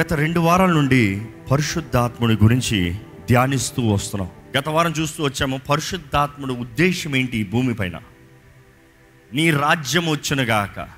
[0.00, 2.94] గత రెండు వారాల నుండి పరిశుద్ధాత్ముడి గురించి
[3.28, 4.30] ధ్యానిస్తూ వస్తున్నాం.
[4.58, 8.00] గత వారం చూస్తూ వచ్చాము పరిశుద్ధాత్ముడు ఉద్దేశం ఏంటి ఈ భూమిపైన
[9.32, 10.88] నీ రాజ్యం వచ్చునుగాక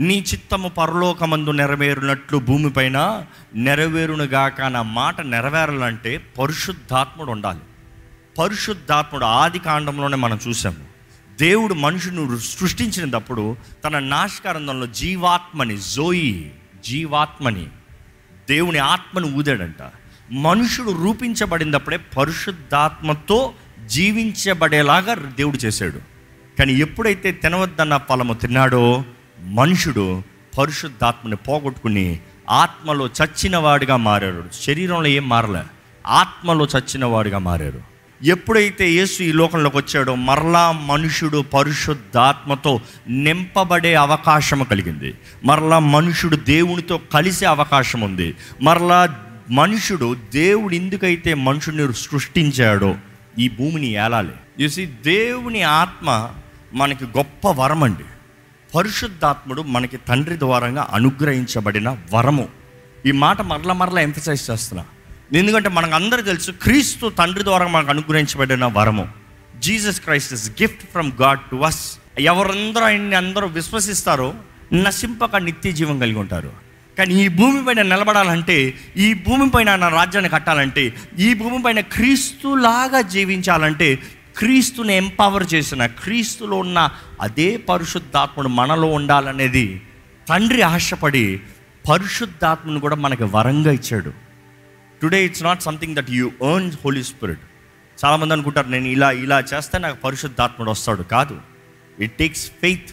[0.00, 7.60] నీ చిత్తము పరలోకమందు నెరవేరునట్లు భూమిపైన నెరవేరునుగాక అన్న మాట నెరవేరాలంటే పరిశుద్ధాత్ముడు ఉండాలి.
[8.38, 10.84] పరిశుద్ధాత్ముడు ఆది కాండంలోనే మనం చూసాము.
[11.40, 16.52] దేవుడు మనుషును సృష్టించినప్పుడు తన నాశకారంధంలో జీవాత్మని జోయి
[16.84, 17.66] జీవాత్మని
[18.48, 19.90] దేవుని ఆత్మను ఊదాడంట.
[20.32, 23.52] మనుషుడు రూపించబడినప్పుడే పరిశుద్ధాత్మతో
[23.86, 26.00] జీవించబడేలాగా దేవుడు చేశాడు.
[26.58, 29.04] కానీ ఎప్పుడైతే తినవద్దన్న ఫలము తిన్నాడో
[29.42, 30.22] మనుషుడు
[30.58, 35.62] పరిశుద్ధాత్మని పోగొట్టుకుని ఆత్మలో చచ్చినవాడిగా మారారు శరీరంలో ఏం మారలే
[36.06, 37.93] ఆత్మలో చచ్చినవాడిగా మారారు.
[38.24, 45.14] ఎప్పుడైతే యేసు ఈ లోకంలోకి వచ్చాడో మరలా మనుషుడు పరిశుద్ధాత్మతో నింపబడే అవకాశం కలిగింది.
[45.44, 48.34] మరలా మనుషుడు దేవునితో కలిసే అవకాశం ఉంది.
[48.62, 49.16] మరలా
[49.50, 52.94] మనుషుడు దేవుడు ఎందుకైతే మనుషుడిని సృష్టించాడో
[53.38, 54.62] ఈ భూమిని ఏలాలి?
[54.62, 56.30] చూసి దేవుని ఆత్మ
[56.74, 58.04] మనకి గొప్ప వరం అండి
[58.74, 62.48] పరిశుద్ధాత్ముడు మనకి తండ్రి ద్వారంగా అనుగ్రహించబడిన వరము.
[63.06, 64.84] ఈ మాట మరల మరల ఎంఫసైజ్ చేస్తున్నా.
[65.32, 69.08] ఎందుకంటే మనకు అందరూ తెలుసు క్రీస్తు తండ్రి ద్వారా మనకు అనుగ్రహించబడిన వరము.
[69.60, 74.34] Jesus Christ is gift from God to us ఎవరందరూ ఆయన్ని అందరూ విశ్వసిస్తారో
[74.72, 76.52] నశింపక నిత్య జీవం కలిగి ఉంటారు.
[76.98, 83.00] కానీ ఈ భూమి పైన నిలబడాలంటే ఈ భూమి పైన నా రాజ్యాన్ని కట్టాలంటే ఈ భూమి పైన క్రీస్తులాగా
[83.00, 83.98] జీవించాలంటే
[84.38, 89.82] క్రీస్తుని ఎంపవర్ చేసిన క్రీస్తులో ఉన్న అదే పరిశుద్ధాత్ముడు మనలో ఉండాలనేది
[90.28, 91.40] తండ్రి ఆశపడి
[91.88, 94.33] పరిశుద్ధాత్మను కూడా మనకి వరంగా ఇచ్చాడు.
[95.04, 97.40] Today it's not something that you earn Holy Spirit
[98.04, 101.02] చాలామంది అనుకుంటారు నేను ఇలా ఇలా చేస్తే నాకు పరిశుద్ధాత్ముడు వస్తాడు.
[101.02, 101.40] కాదు.
[101.98, 102.88] ఇట్ టేక్స్ ఫెయిత్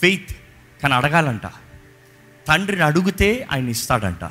[0.00, 0.36] ఫెయిత్
[0.82, 1.46] కానీ అడగాలంట.
[2.48, 4.30] తండ్రిని అడిగితే ఆయన ఇస్తాడంట.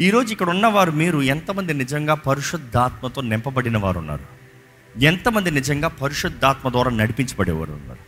[0.00, 4.26] ఈరోజు ఇక్కడ ఉన్నవారు మీరు ఎంతమంది నిజంగా పరిశుద్ధాత్మతో నింపబడిన వారు ఉన్నారు
[4.98, 7.98] ఎంతమంది నిజంగా పరిశుద్ధాత్మ ద్వారా నడిపించబడేవారు ఉన్నారు?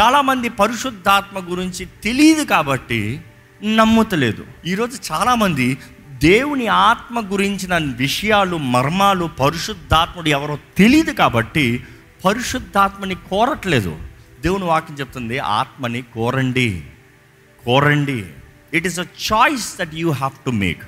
[0.00, 3.20] చాలామంది పరిశుద్ధాత్మ గురించి తెలియదు కాబట్టి
[3.64, 4.46] నమ్ముతలేదు.
[4.66, 5.78] ఈరోజు చాలామంది
[6.18, 11.84] దేవుని ఆత్మ గురించిన విషయాలు మర్మాలు పరిశుద్ధాత్ముడు ఎవరో తెలియదు కాబట్టి
[12.24, 13.98] పరిశుద్ధాత్మని కోరట్లేదు.
[14.40, 16.84] దేవుని వాక్యం చెప్తుంది ఆత్మని కోరండి
[17.64, 18.26] కోరండి.
[18.74, 20.82] It is a choice that you have to make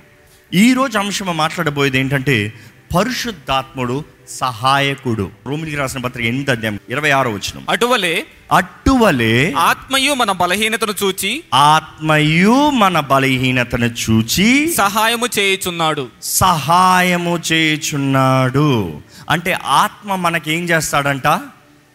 [0.54, 2.52] ఈరోజు అంశం మాట్లాడబోయేది ఏంటంటే
[2.96, 5.30] పరిశుద్ధాత్ముడు సహాయకుడు.
[5.46, 12.70] రోమిలికి రాసిన పత్రిక ఎనిమిది అధ్యాయం ఇరవై ఆరో వచ్చిన అటువలే అట్టువలే ఆత్మయు మన బలహీనతను చూచి ఆత్మయు
[12.70, 16.08] మన బలహీనతను చూచి సహాయము చేయుచున్నాడు.
[16.22, 19.00] సహాయము చేయుచున్నాడు.
[19.30, 21.40] అంటే ఆత్మ మనకేం చేస్తాడంట?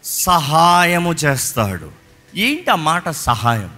[0.04, 1.90] సహాయము చేస్తాడు.
[2.36, 3.70] ఏంటి ఆ మాట సహాయం?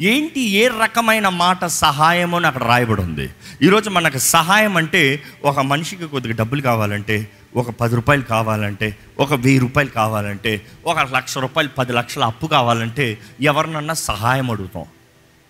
[0.00, 3.30] ఏంటి ఏ రకమైన మాట సహాయమో అని అక్కడ రాయబడి ఉంది?
[3.62, 9.58] ఈరోజు మనకు సహాయం అంటే ఒక మనిషికి కొద్దిగా డబ్బులు కావాలంటే ఒక పది రూపాయలు కావాలంటే ఒక వెయ్యి
[9.58, 14.84] రూపాయలు కావాలంటే ఒక లక్ష రూపాయలు పది లక్షల అప్పు కావాలంటే ఎవరినన్నా సహాయం అడుగుతాం.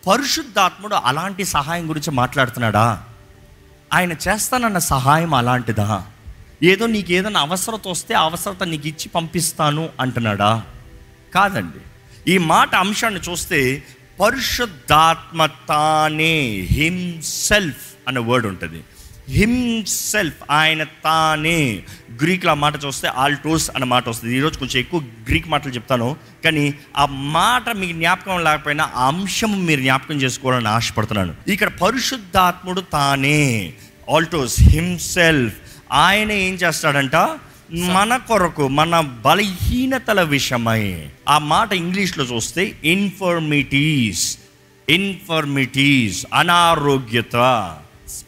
[0.08, 3.02] పరిశుద్ధాత్ముడు అలాంటి సహాయం గురించి మాట్లాడుతున్నాడా?
[3.94, 6.04] ఆయన చేస్తానన్న సహాయం అలాంటిదా?
[6.62, 10.62] ఏదో నీకు ఏదైనా అవసరత వస్తే అవసరత నీకు ఇచ్చి పంపిస్తాను అంటున్నాడా?
[11.34, 11.82] కాదండి.
[12.32, 13.82] ఈ మాట అంశాన్ని చూస్తే
[14.20, 18.80] పరిశుద్ధాత్మ తానే హిమ్సెల్ఫ్ అనే వర్డ్ ఉంటుంది.
[19.28, 21.82] హిమ్సెల్ఫ్ ఆయన తానే.
[22.22, 24.36] గ్రీక్లో ఆ మాట చూస్తే ఆల్టోస్ అనే మాట వస్తుంది.
[24.36, 29.80] ఈరోజు కొంచెం ఎక్కువ గ్రీక్ మాటలు చెప్తాను కానీ ఆ మాట మీకు జ్ఞాపకం లేకపోయినా ఆ అంశం మీరు
[29.80, 31.34] జ్ఞాపకం చేసుకోవాలని ఆశపడుతున్నాను.
[31.50, 33.72] ఇక్కడ పరిశుద్ధాత్ముడు తానే
[34.10, 35.56] ఆల్టోస్ హిమ్సెల్ఫ్
[35.92, 37.16] ఆయన ఏం చేస్తాడంట?
[37.72, 44.38] మన కొరకు మన బలహీనతల విషయమై ఆ మాట ఇంగ్లీష్లో చూస్తే ఇన్ఫర్మిటీస్
[44.88, 47.32] ఇన్ఫర్మిటీస్ అనారోగ్యత.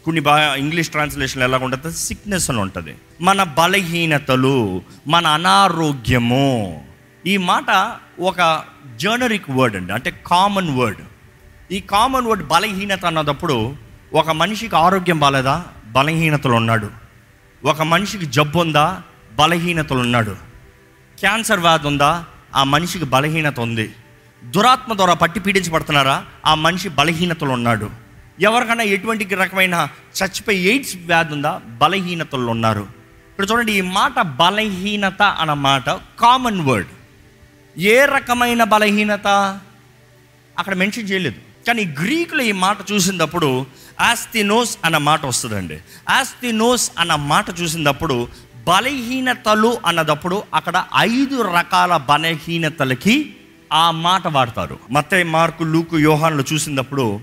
[0.05, 1.97] కొన్ని బాగా ఇంగ్లీష్ ట్రాన్స్లేషన్ ఎలా ఉంటుంది?
[1.97, 2.95] సిక్నెస్ అని ఉంటుంది.
[3.21, 6.83] మన బలహీనతలు మన అనారోగ్యము.
[7.27, 8.63] ఈ మాట ఒక
[8.95, 10.99] జర్నరిక్ వర్డ్ అండి అంటే కామన్ వర్డ్
[11.71, 13.75] ఈ కామన్ వర్డ్ బలహీనత అన్నదప్పుడు
[14.13, 15.65] ఒక మనిషికి ఆరోగ్యం బాలేదా?
[15.85, 16.89] బలహీనతలు ఉన్నాడు.
[17.65, 19.01] ఒక మనిషికి జబ్బు ఉందా?
[19.39, 20.31] బలహీనతలు ఉన్నాడు.
[21.19, 22.25] క్యాన్సర్ వ్యాధి ఉందా?
[22.55, 23.95] ఆ మనిషికి బలహీనత ఉంది.
[24.43, 26.25] దురాత్మ ద్వారా పట్టి పీడించబడుతున్నారా?
[26.45, 27.89] ఆ మనిషి బలహీనతలు ఉన్నాడు.
[28.39, 29.87] ఎవరికైనా ఎటువంటి రకమైన
[30.23, 31.61] చచ్చిపోయి ఎయిడ్స్ వ్యాధి ఉందా?
[31.65, 32.81] బలహీనతలు ఉన్నారు.
[32.81, 36.87] ఇప్పుడు చూడండి ఈ మాట బలహీనత అన్న మాట కామన్ వర్డ్
[37.79, 39.27] ఏ రకమైన బలహీనత?
[40.59, 41.35] అక్కడ మెన్షన్ చేయలేదు.
[41.67, 43.65] కానీ గ్రీకులు ఈ మాట చూసినప్పుడు
[43.99, 45.79] ఆస్తినోస్ అన్న మాట వస్తుందండి.
[46.09, 48.27] ఆస్తినోస్ అన్న మాట చూసినప్పుడు
[48.69, 53.35] బలహీనతలు అన్నదప్పుడు అక్కడ ఐదు రకాల బలహీనతలకి
[53.73, 54.79] ఆ మాట వాడతారు.
[54.91, 57.19] మత్తయ్య మార్కు లూకు యోహాన్లు చూసినప్పుడు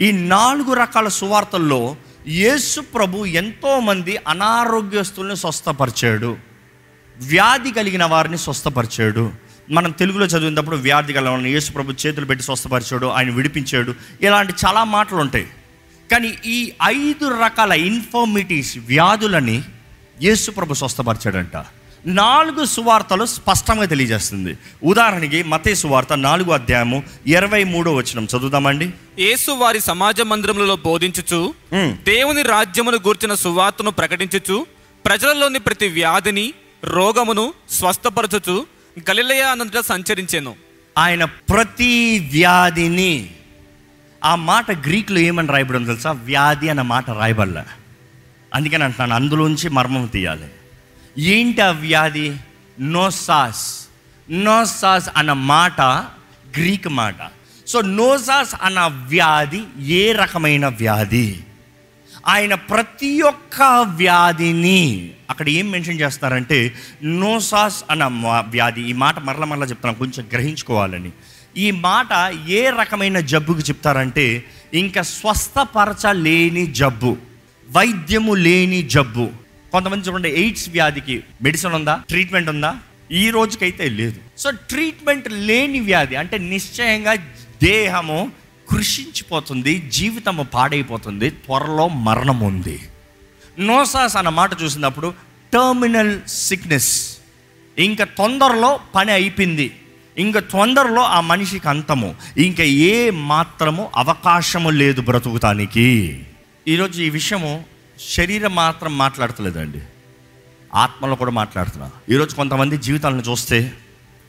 [0.00, 1.96] ఈ నాలుగు రకాల సువార్తల్లో
[2.28, 6.36] యేసు ప్రభు ఎంతోమంది అనారోగ్యస్తుల్ని స్వస్థపరిచాడు.
[7.18, 9.32] వ్యాధి కలిగిన వారిని స్వస్థపరిచాడు.
[9.70, 13.94] మనం తెలుగులో చదివినప్పుడు వ్యాధి కలవాలని యేసు ప్రభు చేతులు పెట్టి స్వస్థపరిచాడు ఆయన విడిపించాడు.
[14.22, 15.46] ఇలాంటి చాలా మాటలు ఉంటాయి
[16.10, 19.62] కానీ ఈ ఐదు రకాల ఇన్ఫర్మిటీస్ వ్యాధులని
[20.22, 21.64] యేసు ప్రభు స్వస్థపరిచాడంట.
[22.06, 24.58] నాలుగు సువార్తలు స్పష్టంగా తెలియజేస్తుంది.
[24.84, 28.94] ఉదాహరణకి మతే సువార్త నాలుగు అధ్యాయము ఇరవై మూడో వచనం చదువుదామండి.
[29.18, 31.54] యేసు వారి సమాజ మందిరములలో బోధించుచు.
[32.04, 34.66] దేవుని రాజ్యమును గూర్చిన సువార్తను ప్రకటించుచు
[35.06, 38.66] ప్రజలలోని ప్రతి వ్యాధిని రోగమును స్వస్థపరచుచు
[39.10, 40.54] గలిలయ అనంతట సంచరించెను.
[40.98, 43.30] ఆయన ప్రతి వ్యాధిని
[44.24, 46.10] ఆ మాట గ్రీక్లో ఏమని రాయబడింది తెలుసా?
[46.10, 47.62] వ్యాధి అన్న మాట రాయబడలే.
[48.54, 50.46] అందుకని అంటున్నాను అందులోంచి మర్మం తీయాలి.
[51.18, 52.36] ఏంటి ఆ వ్యాధి?
[52.80, 53.88] నోసాస్.
[54.30, 55.80] నోసాస్ అన్న మాట
[56.58, 57.14] గ్రీక్ మాట.
[57.66, 61.40] సో నోసాస్ అన్న వ్యాధి ఏ రకమైన వ్యాధి?
[62.26, 63.62] ఆయన ప్రతి ఒక్క
[63.96, 68.82] వ్యాధిని అక్కడ ఏం మెన్షన్ చేస్తారంటే నోసాస్ అన్న మా- వ్యాధి.
[68.82, 71.10] ఈ మాట మరల మరల చెప్తాను కొంచెం గ్రహించుకోవాలని.
[71.56, 77.16] ఈ మాట ఏ రకమైన జబ్బుకి చెప్తారంటే ఇంకా స్వస్థపరచలేని జబ్బు.
[77.76, 79.30] వైద్యము లేని జబ్బు.
[79.72, 82.02] కొంతమంది చూడండి ఎయిడ్స్ వ్యాధికి మెడిసిన్ ఉందా?
[82.08, 82.76] ట్రీట్మెంట్ ఉందా?
[83.12, 84.14] ఈ రోజుకైతే లేదు.
[84.38, 87.14] సో ట్రీట్మెంట్ లేని వ్యాధి అంటే నిశ్చయంగా
[87.62, 88.32] దేహము
[88.70, 92.80] కృషించిపోతుంది జీవితము పాడైపోతుంది త్వరలో మరణం ఉంది.
[93.58, 95.14] నోసాస్ అన్న మాట చూసినప్పుడు
[95.52, 97.16] టర్మినల్ సిక్నెస్
[97.78, 99.72] ఇంకా తొందరలో పని అయిపోయింది.
[100.18, 102.14] ఇంకా తొందరలో ఆ మనిషికి అంతము.
[102.36, 106.20] ఇంకా ఏ మాత్రము అవకాశము లేదు బ్రతుకుతానికి.
[106.68, 107.64] ఈరోజు ఈ విషయము
[108.10, 109.80] శరీరం మాత్రం మాట్లాడతలేదండి.
[110.74, 111.90] ఆత్మలో కూడా మాట్లాడుతున్నా.
[112.10, 113.72] ఈరోజు కొంతమంది జీవితాలను చూస్తే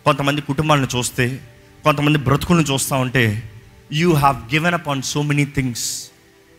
[0.05, 1.47] కొంతమంది కుటుంబాలను చూస్తే
[1.83, 3.51] కొంతమంది బ్రతుకులను చూస్తూ ఉంటే
[3.93, 6.09] you have given up on so many things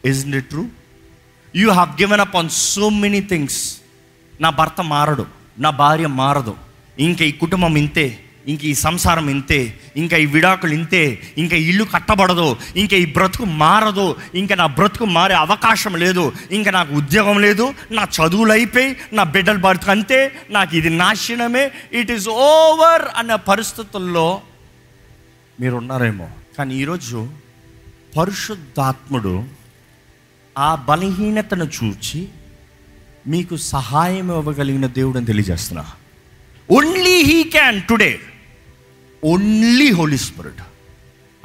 [0.05, 0.67] is it true
[1.57, 3.81] you have given up on so many things
[4.41, 5.27] నా భర్త మారడు.
[5.59, 6.57] నా భార్య మారదు.
[6.99, 8.26] ఇంకా ఈ కుటుంబం ఇంతే.
[8.47, 14.17] ఇంక ఈ సంసారం ఇంతే ఇంకా ఈ విడాకులు ఇంతే ఇంకా ఇల్లు కట్టబడదు ఇంకా ఈ బ్రతుకు మారదు
[14.35, 19.57] ఇంకా నా బ్రతుకు మారే అవకాశం లేదు ఇంకా నాకు ఉద్యోగం లేదు నా చదువులు అయిపోయి నా బిడ్డల
[19.57, 24.43] బ్రతుకు అంతే నాకు ఇది నాశనమే ఇట్ ఈస్ ఓవర్ అనే పరిస్థితుల్లో
[25.61, 26.29] మీరు ఉన్నారేమో
[26.59, 27.29] కానీ ఈరోజు
[28.19, 29.45] పరిశుద్ధాత్ముడు
[30.59, 32.29] ఆ బలహీనతను చూచి
[33.27, 35.85] మీకు సహాయం ఇవ్వగలిగిన దేవుడు అని తెలియజేస్తున్నా.
[36.71, 38.19] Only he can today
[39.27, 40.63] only Holy Spirit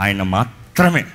[0.01, 1.06] ఆయన మాత్రమే.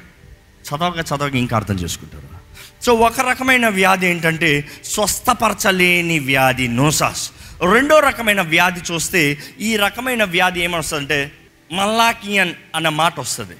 [0.66, 2.36] చదవక చదవక ఇంకా అర్థం చేసుకుంటారు.
[2.84, 7.30] సో ఒక రకమైన వ్యాధి ఏంటంటే స్వస్థపరచలేని వ్యాధి నోసాస్.
[7.72, 11.32] రెండో రకమైన వ్యాధి చూస్తే ఈ రకమైన వ్యాధి ఏమొస్తుందంటే
[11.72, 13.56] మల్లాకియన్ అన్న మాట వస్తుంది.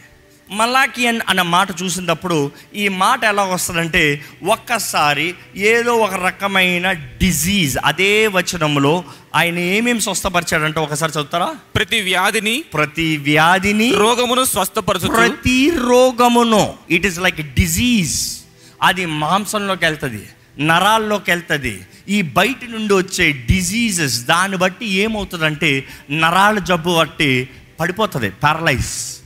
[0.51, 9.05] మలాకియన్ అన్న మాట చూసినప్పుడు ఈ మాట ఎలా వస్తుందంటే ఒక్కసారి ఏదో ఒక రకమైన డిజీజ్ అదే వచనంలో
[9.35, 11.55] ఆయన ఏమేమి స్వస్థపరిచాడంటే ఒకసారి చదువుతారా?
[11.75, 16.75] ప్రతి వ్యాధిని ప్రతి వ్యాధిని రోగమును స్వస్థపరచు ప్రతి రోగమును.
[16.91, 18.45] ఇట్ ఈస్ లైక్ డిజీజ్
[18.83, 20.27] అది మాంసంలోకి వెళ్తుంది
[20.59, 21.87] నరాల్లోకి వెళ్తుంది.
[22.09, 27.49] ఈ బయట నుండి వచ్చే డిజీజెస్ దాన్ని బట్టి ఏమవుతుందంటే నరాల జబ్బు బట్టి
[27.81, 29.17] పడిపోతుంది పారలైజ్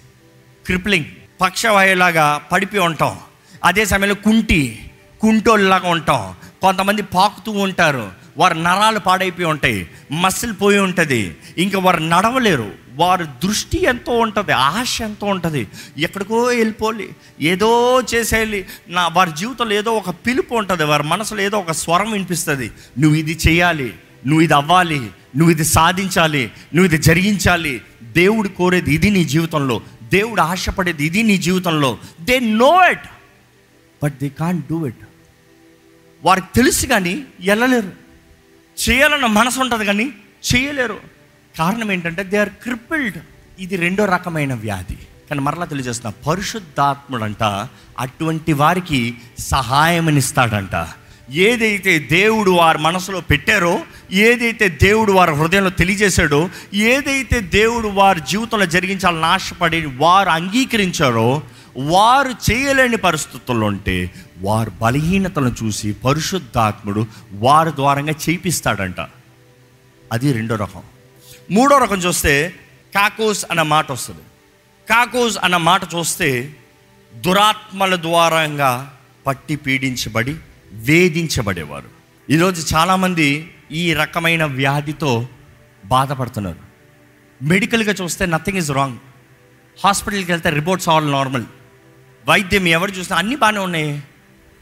[0.71, 1.05] క్రిప్లింగ్
[1.41, 3.19] పక్షవాయులాగా పడిపోయి ఉంటాం.
[3.65, 4.91] అదే సమయంలో కుంటి
[5.21, 6.35] కుంటోళ్ళలాగా ఉంటాం.
[6.63, 8.13] కొంతమంది పాకుతూ ఉంటారు.
[8.37, 9.89] వారి నరాలు పాడైపోయి ఉంటాయి.
[10.13, 11.37] మసిల్ పోయి ఉంటుంది.
[11.59, 12.73] ఇంకా వారు నడవలేరు.
[12.95, 14.53] వారి దృష్టి ఎంతో ఉంటుంది.
[14.53, 15.69] ఆశ ఎంతో ఉంటుంది.
[15.99, 17.09] ఎక్కడికో వెళ్ళిపోలి
[17.41, 18.67] ఏదో చేసేయాలి.
[18.89, 20.85] నా వారి జీవితంలో ఏదో ఒక పిలుపు ఉంటుంది.
[20.85, 22.71] వారి మనసులో ఏదో ఒక స్వరం వినిపిస్తుంది.
[22.99, 23.95] నువ్వు ఇది చేయాలి.
[24.27, 25.01] నువ్వు ఇది అవ్వాలి.
[25.37, 26.51] నువ్వు ఇది సాధించాలి.
[26.75, 27.83] నువ్వు ఇది జరిగించాలి.
[28.03, 29.81] దేవుడు కోరేది ఇది నీ జీవితంలో.
[30.13, 31.99] దేవుడు ఆశపడేది ఇది నీ జీవితంలో.
[32.21, 33.07] They know it
[34.03, 35.05] but they can't do it
[36.25, 37.93] వారికి తెలుసు కానీ వెళ్ళలేరు
[38.89, 40.13] చేయాలన్న మనసు ఉంటుంది కానీ
[40.51, 41.01] చేయలేరు.
[41.59, 43.19] కారణం ఏంటంటే దే ఆర్ క్రిపిల్డ్
[43.59, 44.99] ఇది రెండో రకమైన వ్యాధి.
[45.29, 47.43] కానీ మరలా తెలియజేస్తున్న పరిశుద్ధాత్ముడంట
[47.99, 50.77] అటువంటి వారికి సహాయమనిస్తాడంట.
[51.31, 53.81] ఏదైతే దేవుడు వారి మనసులో పెట్టారో
[54.13, 61.43] ఏదైతే దేవుడు వారి హృదయంలో తెలియజేశాడో ఏదైతే దేవుడు వారి జీవితంలో జరిగించాలని ఆశపడి వారు అంగీకరించారో
[61.77, 69.01] వారు చేయలేని పరిస్థితుల్లో ఉంటే వారు బలహీనతలను చూసి పరిశుద్ధాత్ముడు వారి ద్వారంగా చేపిస్తాడంట
[70.13, 70.83] అది రెండో రకం.
[71.51, 72.55] మూడో రకం చూస్తే
[72.95, 74.21] కాకోస్ అన్న మాట వస్తుంది.
[74.91, 76.55] కాకోస్ అన్న మాట చూస్తే
[77.15, 78.97] దురాత్మల ద్వారంగా
[79.27, 80.37] పట్టి పీడించబడి
[80.73, 81.89] వేధించబడేవారు.
[82.31, 85.29] ఈరోజు చాలామంది ఈ రకమైన వ్యాధితో
[85.85, 86.59] బాధపడుతున్నారు.
[87.45, 88.99] మెడికల్గా చూస్తే నథింగ్ ఇస్ రాంగ్.
[89.85, 91.45] హాస్పిటల్కి వెళ్తే రిపోర్ట్స్ ఆల్ నార్మల్.
[92.29, 94.03] వైద్యం ఎవరు చూసినా అన్నీ బాగానే ఉన్నాయి.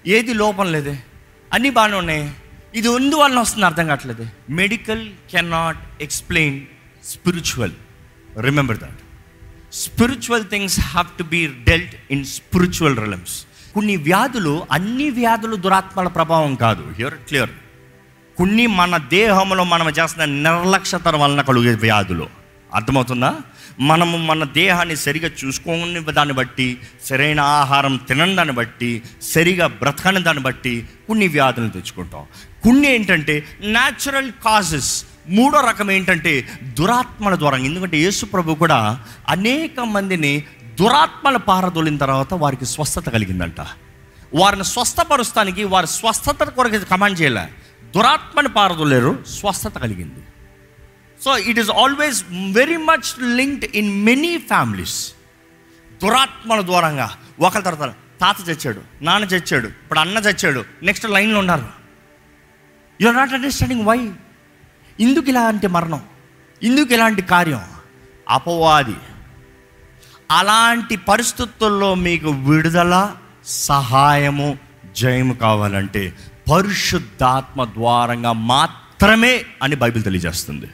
[0.06, 0.98] ఏది లోపం లేదే.
[1.52, 2.34] అన్నీ బాగానే ఉన్నాయి.
[2.74, 4.26] ఇది ఎందువల్ల వస్తుంది అర్థం కావట్లేదు.
[4.50, 6.66] Medical can not explain
[7.04, 7.72] spiritual.
[8.40, 8.98] Remember that.
[9.72, 13.47] Spiritual things have to be dealt in spiritual realms.
[13.75, 16.92] కొన్ని వ్యాధులు అన్ని వ్యాధులు దురాత్మల ప్రభావం కాదు.
[16.96, 17.50] హియర్ క్లియర్
[18.38, 22.26] కొన్ని మన దేహంలో మనం చేస్తున్న నిర్లక్ష్యత వలన కలిగే వ్యాధులు.
[22.75, 23.34] అర్థమవుతుందా?
[23.80, 30.42] మనము మన దేహాన్ని సరిగా చూసుకోని దాన్ని బట్టి సరైన ఆహారం తినని దాన్ని బట్టి సరిగా బ్రతకని దాన్ని
[30.42, 32.25] బట్టి కొన్ని వ్యాధులను తెచ్చుకుంటాం.
[32.62, 37.56] కొన్ని ఏంటంటే న్యాచురల్ కాజెస్ మూడో రకం ఏంటంటే దురాత్మల ద్వారా.
[37.56, 40.44] ఎందుకంటే యేసు ప్రభు కూడా అనేక మందిని
[40.80, 43.61] దురాత్మల పారదోలిన తర్వాత వారికి స్వస్థత కలిగిందంట.
[44.35, 47.47] వారిని స్వస్థపరుస్తానికి వారి స్వస్థత కొరకు కమాండ్ చేయలే.
[47.97, 50.23] దురాత్మని పారదోలేరు స్వస్థత కలిగింది.
[51.25, 55.12] So it is always very much linked in many families
[56.02, 61.66] దురాత్మల దూరంగా ఒకరి తర్వాత తాత చచ్చాడు నాన్న చచ్చాడు ఇప్పుడు అన్న చచ్చాడు నెక్స్ట్ లైన్లో ఉన్నారు.
[63.00, 63.99] You are not understanding why
[65.00, 66.02] ఇందుకు ఇలాంటి మరణం
[66.62, 67.64] ఇందుకు ఇలాంటి కార్యం
[68.28, 68.97] అపవాది
[70.30, 72.94] అలాంటి పరిస్థితుల్లో మీకు విడుదల
[73.47, 74.49] సహాయము
[74.97, 76.02] జయము కావాలంటే
[76.50, 80.68] పరిశుద్ధాత్మ ద్వారంగా మాత్రమే అని బైబిల్ తెలియజేస్తుంది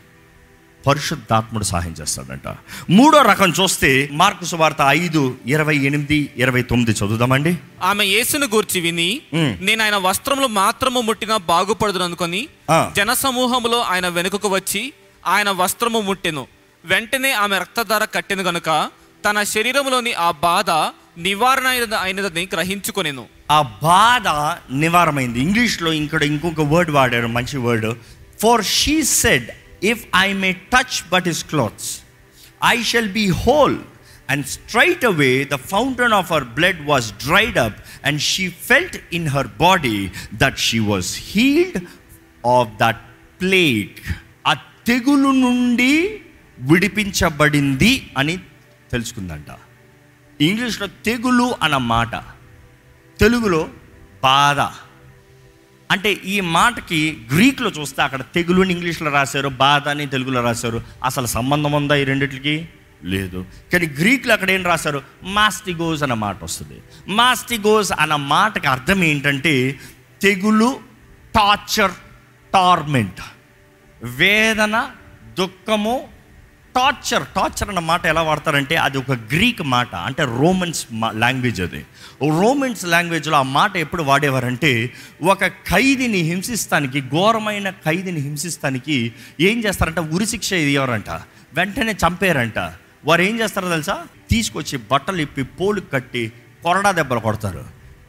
[0.87, 2.49] పరిశుద్ధాత్ముడు సహాయం చేస్తాడంట
[2.91, 9.23] మూడో రకం చూస్తే మార్కు సువార్త ఐదు ఇరవై ఎనిమిది ఇరవై తొమ్మిది చదువుదామండి ఆమె యేసును గూర్చి విని.
[9.61, 12.49] నేను ఆయన వస్త్రములు మాత్రము ముట్టినా బాగుపడదు అనుకొని.
[12.97, 14.93] జన సమూహములో ఆయన వెనుకకు వచ్చి
[15.27, 16.47] ఆయన వస్త్రము ముట్టెను
[16.85, 18.69] వెంటనే ఆమె రక్తధార కట్టెను గనుక
[19.25, 20.71] తన శరీరంలోని ఆ బాధ
[21.27, 21.67] నివారణ
[22.07, 23.25] అయినదని గ్రహించుకొనెను.
[23.51, 24.29] ఆ బాధ
[24.83, 25.39] నివారమైంది.
[25.47, 27.89] ఇంగ్లీష్లో ఇక్కడ ఇంకొక వర్డ్ వాడారు మంచి word
[28.43, 29.49] for she said
[29.93, 31.91] if I may touch but his clothes
[32.73, 33.77] I shall be whole
[34.33, 37.79] and straight away the fountain of her blood was dried up
[38.09, 39.97] and she felt in her body
[40.43, 41.79] that she was healed
[42.57, 43.03] of that
[43.41, 43.95] plague
[44.47, 44.55] ఆ
[44.91, 45.93] తెగులు నుండి
[46.59, 48.35] విడిపించబడింది అని
[48.95, 49.51] తెలుసుకుందంట
[50.41, 52.17] ఇంగ్లీష్లో తెగులు అన్న మాట
[53.21, 53.69] తెలుగులో
[54.23, 54.61] బాధ.
[55.91, 60.83] అంటే ఈ మాటకి గ్రీక్లో చూస్తే అక్కడ తెగులుని ఇంగ్లీష్లో రాశారు బాధ అని తెలుగులో రాశారు.
[61.05, 62.69] అసలు సంబంధం ఉందా ఈ రెండిటికి?
[63.05, 63.45] లేదు.
[63.73, 65.03] కానీ గ్రీక్లో అక్కడ ఏం రాశారు?
[65.23, 66.83] మాస్టిగోస్ అన్న మాట వస్తుంది.
[67.09, 69.81] మాస్టిగోస్ అన్న మాటకి అర్థం ఏంటంటే
[70.23, 70.81] తెగులు
[71.35, 71.93] టార్చర్
[72.53, 73.21] టార్మెంట్.
[74.03, 74.91] వేదన
[75.39, 76.09] దుఃఖము
[76.77, 81.87] టార్చర్ టార్చర్ అన్న మాట ఎలా వాడతారంటే అది ఒక గ్రీక్ మాట అంటే రోమన్స్ లాంగ్వేజ్ అది.
[82.41, 89.99] రోమన్స్ లాంగ్వేజ్లో ఆ మాట ఎప్పుడు వాడేవారంటే ఒక ఖైదీని హింసిస్తానికి ఘోరమైన ఖైదీని హింసిస్తానికి ఏం చేస్తారంట?
[89.99, 91.11] ఉరిశిక్ష ఇవ్వరంట
[91.55, 92.59] వెంటనే చంపారంట
[93.05, 94.05] వారు ఏం చేస్తారో తెలుసా?
[94.31, 97.65] తీసుకొచ్చి బట్టలు ఇప్పి పోలు కట్టి కొరడా దెబ్బలు కొడతారు.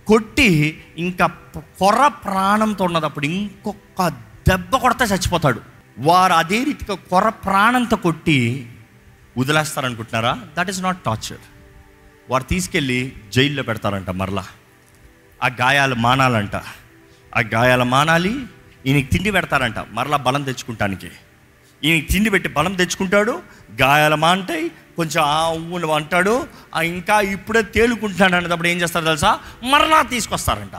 [0.08, 4.08] కొట్టి ఇంకా కొర ప్రాణంతో ఉన్నదప్పుడు ఇంకొక
[4.48, 5.75] దెబ్బ కొడితే చచ్చిపోతాడు.
[5.98, 8.70] వారు అదే రీతిగా కొర ప్రాణంతో కొట్టి
[9.38, 10.38] వదిలేస్తారనుకుంటున్నారా?
[10.58, 11.40] దట్ ఈస్ నాట్ టార్చర్
[12.30, 14.46] వారు తీసుకెళ్ళి జైల్లో పెడతారంట మరలా.
[15.44, 16.56] ఆ గాయాలు మానాలంట.
[17.36, 18.46] ఆ గాయాలు మానాలి
[18.86, 21.12] ఈయనకి తిండి పెడతారంట మరలా బలం తెచ్చుకుంటానికి.
[21.84, 23.42] ఈయనకి తిండి పెట్టి బలం తెచ్చుకుంటాడు
[23.82, 29.40] గాయాలు మాంటాయి కొంచెం ఆ ఊను అంటాడు ఆ ఇంకా ఇప్పుడే తేలుకుంటున్నాడు అనేటప్పుడు ఏం చేస్తారు తెలుసా?
[29.64, 30.72] మరలా తీసుకొస్తారంట.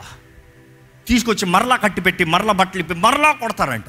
[1.06, 3.84] తీసుకొచ్చి మరలా కట్టి పెట్టి మరలా బట్టలు ఇప్పి మరలా కొడతారంట.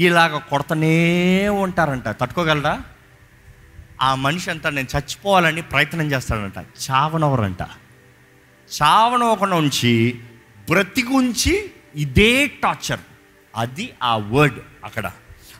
[0.00, 2.08] ఇలాగ కొడతనే ఉంటారంట.
[2.08, 2.82] తట్టుకోగలరా?
[4.02, 6.58] ఆ మనిషి అంతా నేను చచ్చిపోవాలని ప్రయత్నం చేస్తాడంట.
[6.58, 7.62] చావనవరంట
[8.82, 10.20] చావనవకుండా ఉంచి
[10.70, 13.00] బ్రతికుంచి ఇదే టార్చర్.
[13.56, 15.10] అది ఆ వర్డ్ అక్కడ.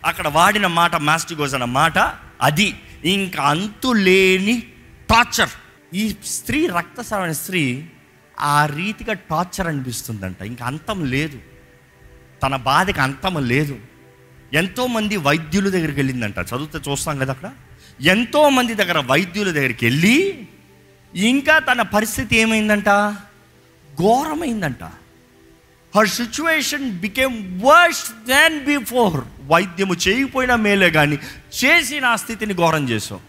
[0.04, 1.98] అక్కడ వాడిన మాట మాస్టిగోస్ అన్న మాట
[2.40, 2.74] అది.
[3.04, 4.62] ఇంకా అంతు లేని
[5.10, 5.48] టార్చర్.
[5.94, 7.88] ఈ స్త్రీ రక్తస్రావణ స్త్రీ
[8.40, 10.42] ఆ రీతిగా టార్చర్ అనిపిస్తుందంట.
[10.42, 11.38] ఇంకా అంతం లేదు.
[12.42, 13.78] తన బాధకి అంతం లేదు.
[14.52, 16.38] ఎంతోమంది వైద్యుల దగ్గరికి వెళ్ళిందంట.
[16.38, 17.50] చదివితే చూస్తాం కదా అక్కడ.
[18.00, 20.48] ఎంతోమంది దగ్గర వైద్యుల దగ్గరికి వెళ్ళి
[21.14, 22.88] ఇంకా తన పరిస్థితి ఏమైందంట?
[23.98, 24.84] ఘోరమైందంట.
[25.96, 31.18] Her situation became worse than before వైద్యము చేయకపోయినా మేలే కానీ
[31.64, 33.20] చేసి నా స్థితిని ఘోరం చేసాం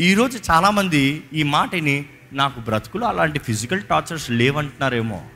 [0.00, 5.26] ఈరోజు చాలామంది ఈ మాటని నాకు బ్రతుకులు అలాంటి physical tortures లేవంటున్నారేమో.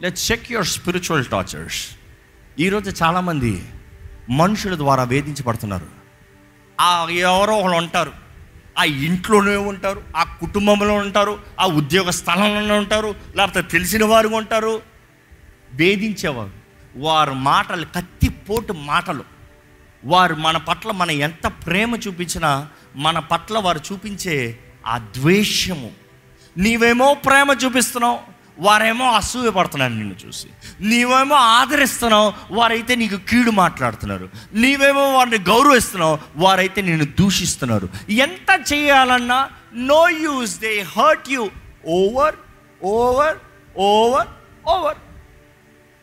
[0.00, 1.88] Let check your spiritual tortures
[2.58, 3.62] ఈరోజు చాలామంది
[4.30, 5.86] మనుషుల ద్వారా వేధించబడుతున్నారు.
[6.80, 8.12] ఆ ఎవరో ఒకళ్ళు ఉంటారు.
[8.78, 14.82] ఆ ఇంట్లోనే ఉంటారు ఆ కుటుంబంలో ఉంటారు ఆ ఉద్యోగ స్థలంలోనే ఉంటారు లేకపోతే తెలిసిన వారు ఉంటారు.
[15.72, 16.50] వేధించేవారు.
[16.96, 19.24] వారు మాటలు కత్తిపోటు మాటలు.
[20.04, 25.90] వారు మన పట్ల మన ఎంత ప్రేమ చూపించినా మన పట్ల వారు చూపించే ఆ ద్వేషము.
[26.56, 30.46] నీవేమో ప్రేమ చూపిస్తున్నావు వారేమో అసూయ పడుతున్నారు నిన్ను చూసి.
[30.80, 34.28] నీవేమో ఆదరిస్తున్నావు వారైతే నీకు కీడు మాట్లాడుతున్నారు.
[34.52, 37.88] నీవేమో వారిని గౌరవిస్తున్నావు వారైతే నిన్ను దూషిస్తున్నారు.
[38.10, 41.50] ఎంత చేయాలన్నా no use they hurt you
[41.88, 42.34] over
[42.84, 43.38] over
[43.76, 44.28] over
[44.66, 44.98] over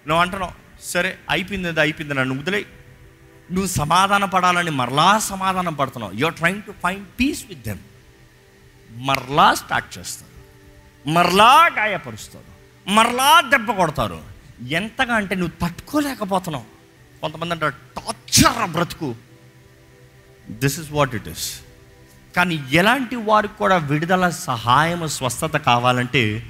[0.07, 0.51] నువ్వు అంటున్నావు
[0.83, 2.65] సరే అయిపోయింది అది అయిపోయింది నన్ను వదిలే
[3.51, 6.13] నువ్వు సమాధాన పడాలని మరలా సమాధానం పడుతున్నావు.
[6.13, 7.79] You're trying to find peace with them
[8.91, 10.30] మరలా స్టార్ట్ చేస్తాను
[11.07, 12.51] మరలా గాయపరుస్తారు.
[12.89, 14.21] మరలా దెబ్బ కొడతారు.
[14.67, 16.63] ఎంతగా అంటే నువ్వు తట్టుకోలేకపోతున్నావు.
[17.21, 19.15] కొంతమంది అంటారు టార్చర్ బ్రతుకు.
[20.49, 21.59] This is what it is
[22.35, 26.43] కానీ ఎలాంటి వారికి కూడా విడుదల సహాయం స్వస్థత కావాలంటే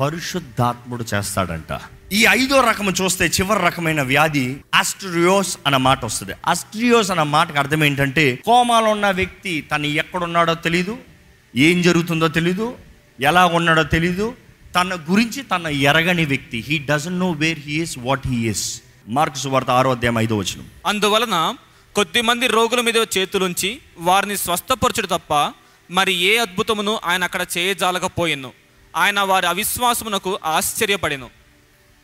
[0.00, 1.80] పరిశుద్ధాత్ముడు చేస్తాడంట.
[2.12, 6.32] ఈ ఐదో రకము చూస్తే చివరి రకమైన వ్యాధి ఆస్ట్రియోస్ అన్న మాట వస్తుంది.
[6.46, 10.98] ఆస్ట్రియోస్ అన్న మాటకు అర్థం ఏంటంటే కోమాలో ఉన్న వ్యక్తి తను ఎక్కడున్నాడో తెలీదు
[11.56, 12.78] ఏం జరుగుతుందో తెలీదు
[13.20, 14.34] ఎలా ఉన్నాడో తెలీదు.
[14.74, 16.64] తన గురించి తన ఎరగని వ్యక్తి.
[16.68, 20.66] He doesn't know where he is what he is Mark's వార్త ఆరో అధ్యాయం ఐదో వచనం.
[20.86, 21.54] అందువలన
[21.94, 25.52] కొద్దిమంది రోగుల మీద చేతులుంచి వారిని స్వస్థపరచుడు తప్ప
[25.90, 28.52] మరి ఏ అద్భుతమును ఆయన అక్కడ చేయజాలకపోయెను.
[28.96, 31.30] ఆయన వారి అవిశ్వాసమునకు ఆశ్చర్యపడెను.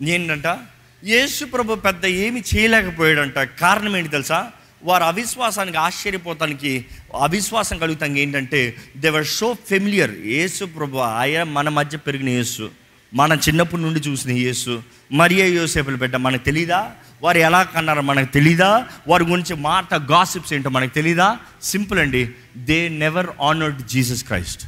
[0.02, 0.58] ఏంటంట
[1.04, 3.38] యేసు ప్రభు పెద్ద ఏమి చేయలేకపోయాడంట.
[3.38, 4.50] కారణం ఏంటి తెలుసా?
[4.82, 6.84] వారు అవిశ్వాసానికి ఆశ్చర్యపోతానికి
[7.20, 12.70] అవిశ్వాసం కలుగుతానికి ఏంటంటే దేవర్ సో ఫెమిలియర్ యేసు ప్రభు ఆయన మన మధ్య పెరిగిన యేసు
[13.14, 16.90] మన చిన్నప్పటి నుండి చూసిన యేసు మరియా యోసేపులు బిడ్డ మనకు తెలీదా?
[17.22, 18.86] వారు ఎలా కన్నారో మనకు తెలీదా?
[19.08, 21.38] వారి గురించి మాట గాసిప్స్ ఏంటో మనకు తెలీదా?
[21.62, 24.62] సింపుల్ అండి they never honoured Jesus Christ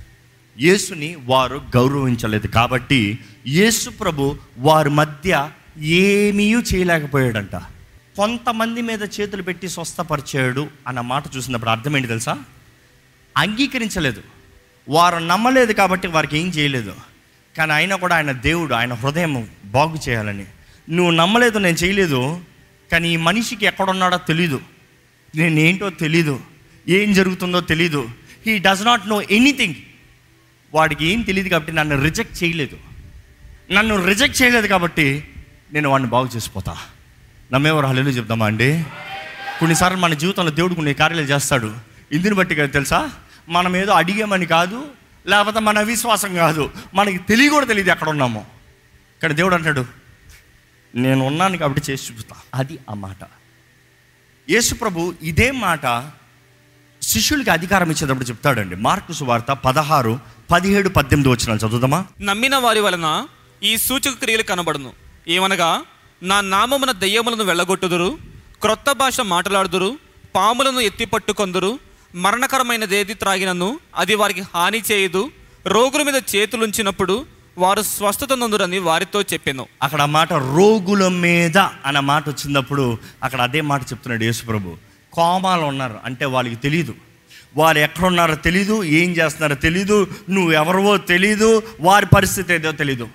[0.61, 7.74] యేసుని వారు గౌరవించలేదు కాబట్టి యేసు ప్రభు వారి మధ్య ఏమీ చేయలేకపోయాడంట.
[8.16, 12.38] కొంతమంది మీద చేతులు పెట్టి స్వస్థపరిచాడు అన్న మాట చూసినప్పుడు అర్థం ఏంటి తెలుసా?
[13.37, 14.23] అంగీకరించలేదు.
[14.88, 16.97] వారు నమ్మలేదు కాబట్టి వారికి ఏం చేయలేదు.
[17.59, 20.44] కానీ అయినా కూడా ఆయన దేవుడు ఆయన హృదయం బాగు చేయాలని.
[20.90, 22.40] నువ్వు నమ్మలేదు నేను చేయలేదు.
[22.92, 24.61] కానీ ఈ మనిషికి ఎక్కడున్నాడో తెలీదు.
[25.35, 26.40] నేను ఏంటో తెలీదు.
[26.88, 28.09] ఏం జరుగుతుందో తెలీదు.
[28.46, 29.74] He does not know anything.
[30.74, 32.77] వాడికి ఏం తెలియదు కాబట్టి నన్ను రిజెక్ట్ చేయలేదు.
[33.72, 35.24] నన్ను రిజెక్ట్ చేయలేదు కాబట్టి
[35.72, 36.77] నేను వాడిని బాగు చేసిపోతా.
[37.52, 38.85] నమ్మేవారు హల్లు చెప్దామా అండి?
[39.61, 41.76] కొన్నిసార్లు మన జీవితంలో దేవుడు కొన్ని కార్యాలు చేస్తాడు.
[42.12, 43.11] ఇందుని బట్టి కదా తెలుసా?
[43.48, 44.87] మనం ఏదో అడిగామని కాదు
[45.26, 46.70] లేకపోతే మన విశ్వాసం కాదు.
[46.94, 48.44] మనకి తెలియ కూడా తెలియదు ఎక్కడ ఉన్నామో.
[49.22, 49.85] కానీ దేవుడు అంటాడు
[50.94, 52.37] నేను ఉన్నాను కాబట్టి చేసి చూపుతా.
[52.54, 53.16] అది ఆ మాట.
[54.50, 56.11] యేసు ప్రభు ఇదే మాట
[57.02, 58.76] శిష్యులకి అధికారం ఇచ్చేటప్పుడు చెప్తాడండి.
[58.76, 62.04] మార్కు సువార్త పదహారు పదిహేడు పద్దెనిమిది వచ్చిన చదువుదామా?
[62.20, 63.26] నమ్మిన వారి వలన
[63.62, 64.92] ఈ సూచక క్రియలు కనబడును.
[65.28, 65.83] ఏమనగా
[66.22, 68.09] నా నామమున దెయ్యములను వెళ్ళగొట్టుదురు
[68.62, 69.90] క్రొత్త భాష మాట్లాడుదురు
[70.35, 71.70] పాములను ఎత్తిపట్టుకొందురు
[72.14, 75.22] మరణకరమైనదేది త్రాగినను అది వారికి హాని చేయదు
[75.66, 77.14] రోగుల మీద చేతులుంచినప్పుడు
[77.57, 79.64] వారు స్వస్థత నొందురని వారితో చెప్పాను.
[79.83, 82.85] అక్కడ ఆ మాట రోగుల మీద అన్న మాట వచ్చినప్పుడు
[83.22, 84.72] అక్కడ అదే మాట చెప్తున్నాడు యేసుప్రభు
[85.12, 86.94] కోమాలు ఉన్నారు అంటే వాళ్ళకి తెలియదు
[87.57, 89.96] వారు ఎక్కడున్నారో తెలీదు ఏం చేస్తున్నారో తెలీదు
[90.31, 91.50] నువ్వు ఎవరివో తెలీదు
[91.81, 93.07] వారి పరిస్థితి ఏదో తెలీదు.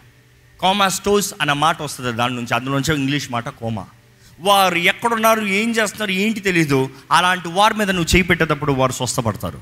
[0.59, 2.55] కోమాస్టోస్ అన్న మాట వస్తుంది దాని నుంచి.
[2.55, 3.85] అందులోంచి ఇంగ్లీష్ మాట కోమా.
[4.39, 6.89] వారు ఎక్కడున్నారు ఏం చేస్తున్నారు ఏంటి తెలీదు.
[7.11, 9.61] అలాంటి వారి మీద నువ్వు చేయి పెట్టేటప్పుడు వారు స్వస్థపడతారు.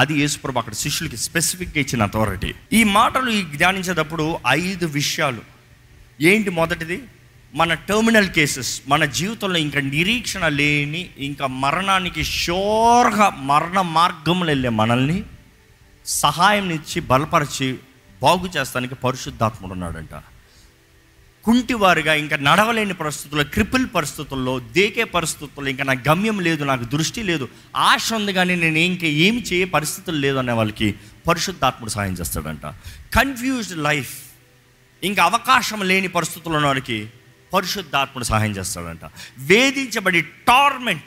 [0.00, 2.54] అది యేసుప్రభు అక్కడ శిష్యులకి స్పెసిఫిక్గా ఇచ్చిన అథారిటీ.
[2.72, 5.40] ఈ మాటలు ఈ ధ్యానించేటప్పుడు ఐదు విషయాలు.
[6.20, 7.02] ఏంటి మొదటిది?
[7.54, 15.24] మన టెర్మినల్ కేసెస్ మన జీవితంలో ఇంకా నిరీక్షణ లేని ఇంకా మరణానికి షోర్గా మరణ మార్గంలో వెళ్ళే మనల్ని
[16.06, 17.78] సహాయం ఇచ్చి బలపరిచి
[18.22, 20.14] బాగు చేస్తానికి పరిశుద్ధాత్ముడు ఉన్నాడంట
[21.44, 27.48] కుంటివారుగా ఇంకా నడవలేని పరిస్థితుల్లో క్రిపుల్ పరిస్థితుల్లో దేకే పరిస్థితుల్లో ఇంకా నాకు గమ్యం లేదు నాకు దృష్టి లేదు
[27.76, 30.94] ఆశ ఉంది కానీ నేను ఇంకా ఏమి చేయ పరిస్థితులు లేదు అనే వాళ్ళకి
[31.28, 32.66] పరిశుద్ధాత్ముడు సహాయం చేస్తాడంట.
[33.14, 34.12] కన్ఫ్యూజ్డ్ లైఫ్
[35.02, 37.10] ఇంకా అవకాశం లేని పరిస్థితుల్లో ఉన్న వారికి
[37.52, 39.04] పరిశుద్ధాత్ముడు సహాయం చేస్తాడంట.
[39.38, 41.06] వేధించబడి టార్మెంట్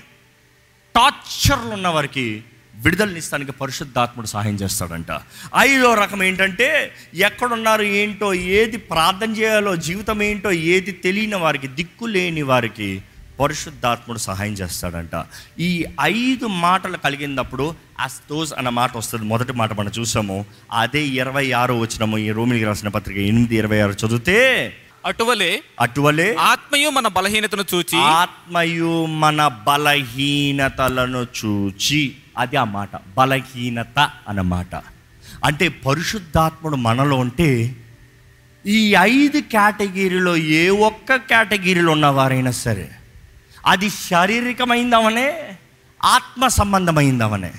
[0.96, 2.44] టార్చర్లు ఉన్న వారికి
[2.84, 5.12] విడుదలనిస్తానికి పరిశుద్ధాత్ముడు సహాయం చేస్తాడంట.
[5.58, 12.42] ఐదో రకం ఏంటంటే ఎక్కడున్నారు ఏంటో ఏది ప్రార్థన చేయాలో జీవితం ఏంటో ఏది తెలియని వారికి దిక్కు లేని
[12.42, 13.02] వారికి
[13.40, 15.26] పరిశుద్ధాత్ముడు సహాయం చేస్తాడంట.
[15.60, 19.26] ఈ ఐదు మాటలు కలిగినప్పుడు అస్తోస్ అన్న మాట వస్తుంది.
[19.26, 20.46] మొదటి మాట మనం చూసాము.
[20.72, 24.74] అదే ఇరవై ఆరో వచ్చినము ఈ రోమిలికి రాసిన పత్రిక ఎనిమిది ఇరవై ఆరు చదివితే
[25.06, 32.90] అటువలే అటువలే ఆత్మయు మన బలహీనతను చూచి ఆత్మయు మన బలహీనతలను చూచి అది ఆ మాట.
[33.18, 34.76] బలహీనత అన్నమాట
[35.46, 37.76] అంటే పరిశుద్ధాత్ముడు మనలో ఉంటే
[38.66, 42.92] ఈ ఐదు కేటగిరీలో ఏ ఒక్క కేటగిరీలో ఉన్నవారైనా సరే
[43.66, 45.58] అది శారీరకమైందవనే
[46.04, 47.52] ఆత్మ సంబంధమైందవనే.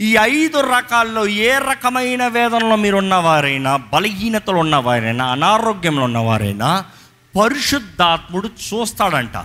[0.00, 6.84] ఈ ఐదు రకాల్లో ఏ రకమైన వేదనలో మీరు ఉన్నవారైనా బలహీనతలు ఉన్నవారైనా అనారోగ్యంలో ఉన్నవారైనా
[7.42, 9.44] పరిశుద్ధాత్ముడు చూస్తాడంట.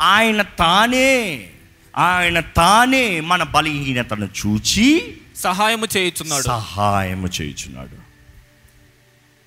[0.00, 1.48] ఆయన తానే
[1.96, 6.42] ఆయన తానే మన బలహీనతను చూచి సహాయము చేయుచున్నాడు.
[6.42, 8.02] సహాయము చేయుచున్నాడు.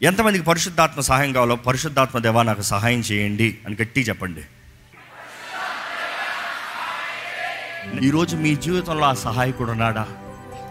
[0.03, 4.41] ఎంతమందికి పరిశుద్ధాత్మ సహాయం కావాలో పరిశుద్ధాత్మ దేవా నాకు సహాయం చేయండి అని గట్టి చెప్పండి.
[8.05, 10.07] ఈరోజు మీ జీవితంలో ఆ సహాయకుడు ఉన్నాడా?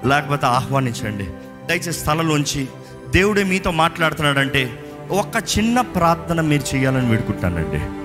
[0.07, 1.25] లేకపోతే ఆహ్వానించండి.
[1.67, 2.69] దయచేసి స్థలంలోంచి
[3.11, 8.05] దేవుడే మీతో మాట్లాడుతున్నాడంటే ఒక చిన్న ప్రార్థన మీరు చేయాలని వేడుకుంటానండి.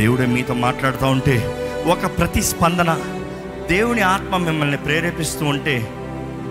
[0.00, 2.98] దేవుడే మీతో మాట్లాడుతూ ఉంటే ఒక ప్రతిస్పందన.
[3.68, 5.90] దేవుని ఆత్మ మిమ్మల్ని ప్రేరేపిస్తూ ఉంటే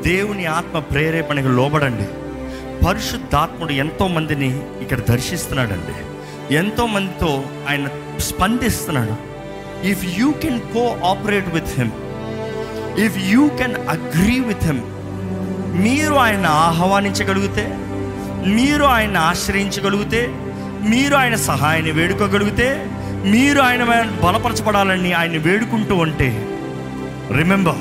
[0.05, 2.07] దేవుని ఆత్మ ప్రేరేపణకు లోబడండి.
[2.85, 5.95] పరిశుద్ధాత్ముడు ఎంతో మందిని ఇక్కడ దర్శిస్తున్నాడండి.
[6.55, 9.15] ఎంతో మందితో ఆయన స్పందిస్తున్నాడు.
[9.87, 10.59] If you can
[11.05, 11.91] cooperate with him
[12.99, 14.81] if you can agree with him
[15.83, 17.65] మీరు ఆయన ఆహ్వానించగలిగితే
[18.45, 20.27] మీరు ఆయన ఆశ్రయించగలిగితే
[20.89, 22.89] మీరు ఆయన సహాయాన్ని వేడుకోగలిగితే
[23.25, 26.45] మీరు ఆయన బలపరచబడాలని ఆయన వేడుకుంటూ ఉంటే
[27.37, 27.75] రిమెంబర్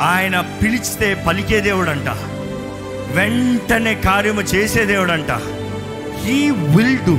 [0.00, 2.08] ఆయన పిలిచితే పలికే దేవుడంట.
[3.16, 5.30] వెంటనే కార్యము చేసే దేవుడంట.
[6.24, 7.18] హీ విల్ డూ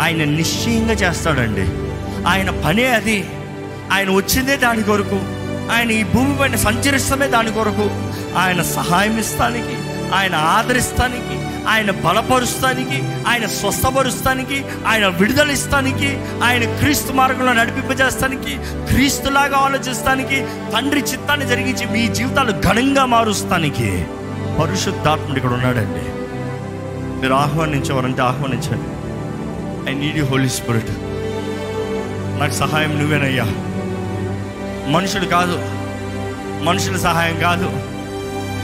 [0.00, 1.64] ఆయన నిశ్చయంగా చేస్తాడండి.
[2.28, 3.24] ఆయన పనే అది.
[3.92, 5.20] ఆయన వచ్చిందే దాని కొరకు.
[5.72, 7.90] ఆయన ఈ భూమి పైన సంచరిస్తమే దాని కొరకు.
[8.38, 9.76] ఆయన సహాయం ఇస్తానికి
[10.14, 18.58] ఆయన ఆదరిస్తానికి ఆయన బలపరుస్తానికి ఆయన స్వస్థపరుస్తానికి ఆయన విడుదల ఇస్తానికి ఆయన క్రీస్తు మార్గంలో నడిపింపజేస్తానికి
[18.92, 24.06] క్రీస్తులాగా ఆలోచిస్తానికి తండ్రి చిత్తాన్ని జరిగించి మీ జీవితాలు ఘనంగా మారుస్తానికి
[24.60, 26.22] పరిశుద్ధాత్ముడు ఇక్కడ ఉన్నాడండి.
[27.20, 29.02] మీరు ఆహ్వానించేవారంటే ఆహ్వానించండి.
[29.90, 30.90] I need you holy spirit
[32.40, 33.44] నాకు సహాయం నువ్వేనయ్యా.
[34.88, 35.58] మనుషుడు కాదు.
[36.62, 37.70] మనుషుల సహాయం కాదు.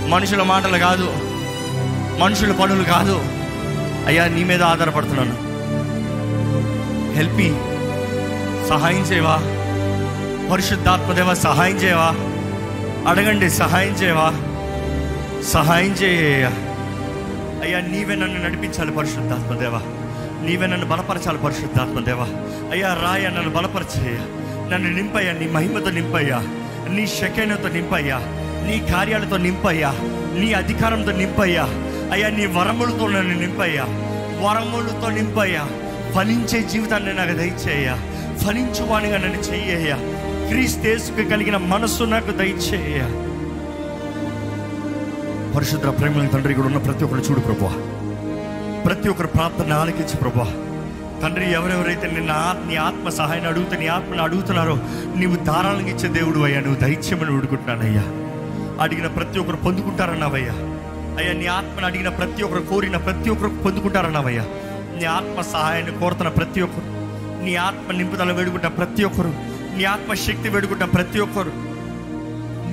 [0.09, 1.28] మనుషుల మాటలు కాదు.
[2.19, 3.23] మనుషుల పనులు కాదు.
[4.07, 5.49] అయ్యా నీ మీద ఆధారపడుతున్నాను.
[7.15, 7.59] హెల్ప్.
[8.69, 9.37] సహాయం చేయవా?
[10.53, 12.15] పరిశుద్ధాత్మదేవ సహాయం చేయవా?
[13.11, 14.35] అడగండి సహాయం చేయవా?
[15.43, 16.45] సహాయం చేయ
[17.63, 19.79] అయ్యా నీవే నన్ను నడిపించాలి పరిశుద్ధాత్మదేవా
[20.43, 22.27] నీవే నన్ను బలపరచాలి పరిశుద్ధాత్మదేవా
[22.73, 24.19] అయ్యా రాయ నన్ను బలపరచేయ
[24.73, 26.39] నన్ను నింపయ్యా నీ మహిమతో నింపయ్యా.
[26.91, 28.19] నీ శకైనతో నింపయ్యా.
[28.67, 29.91] నీ కార్యాలతో నింపయ్యా.
[30.39, 31.65] నీ అధికారంతో నింపయ్యా.
[32.13, 33.85] అయ్యా నీ వరములతో నన్ను నింపయ్యా.
[34.41, 35.67] వరములతో నింపయ్యా.
[36.15, 37.99] ఫలించే జీవితాన్ని నాకు దయచేయ్యా.
[38.47, 39.97] ఫలించువానిగా నన్ను చెయ్యయ్యా.
[40.49, 43.01] క్రీస్తేసుకు కలిగిన మనస్సు నాకు దయచేయ
[45.57, 47.69] పరిశుద్ర ప్రేమ తండ్రి ఇక్కడ ఉన్న ప్రతి ఒక్కరు చూడు ప్రభా
[48.87, 50.53] ప్రతి ఒక్కరు ప్రార్థన ఆలకించి ప్రభా
[51.23, 54.79] తండ్రి ఎవరెవరైతే నిన్న నీ ఆత్మ సహాయాన్ని అడుగుతా నీ ఆత్మను అడుగుతున్నారో
[55.17, 56.61] నీవు దారాలకు ఇచ్చే దేవుడు అయ్యా.
[56.61, 58.03] నువ్వు దైత్యమని అడుగుతున్నానయ్యా.
[58.83, 60.68] అడిగిన ప్రతి ఒక్కరు పొందుకుంటారన్నావయ్యా.
[61.19, 64.45] అయ్యా నీ ఆత్మను అడిగిన ప్రతి ఒక్కరు కోరిన ప్రతి ఒక్కరు పొందుకుంటారన్నావయ్యా
[64.99, 66.87] నీ ఆత్మ సహాయాన్ని కోరుతున్న ప్రతి ఒక్కరు
[67.45, 69.33] నీ ఆత్మ నింపుదల వేడుకుంటున్న ప్రతి ఒక్కరు
[69.77, 71.53] నీ ఆత్మ శక్తి వేడుకుంటా ప్రతి ఒక్కరు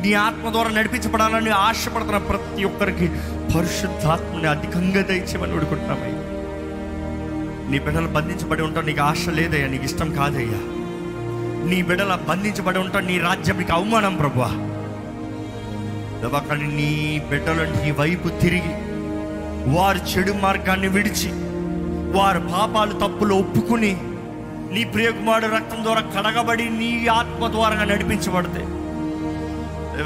[0.04, 3.08] నీ ఆత్మ ద్వారా నడిపించబడాలని ఆశపడుతున్న ప్రతి ఒక్కరికి
[3.56, 6.22] పరిశుద్ధాత్మని అధికంగా దయచేయమని వేడుకుంటున్నామయ్యా.
[7.70, 10.60] నీ బిడ్డలు బంధించబడి ఉంటాం నీకు ఆశ లేదయ్యా నీకు ఇష్టం కాదయ్యా.
[11.70, 14.50] నీ బిడ్డల బంధించబడి ఉంటాం నీ రాజ్యం నీకు అవమానం ప్రభువా.
[16.22, 18.74] దేవా, నీ బిడ్డలు నీ వైపు తిరిగి
[19.76, 21.30] వారు చెడు మార్గాన్ని విడిచి
[22.18, 23.98] వారు పాపాలు తప్పులు ఒప్పుకుని
[24.72, 28.64] నీ ప్రియకుమారుడు రక్తం ద్వారా కడగబడి నీ ఆత్మ ద్వారా నడిపించబడితే